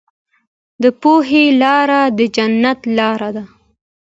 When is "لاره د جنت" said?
1.61-2.79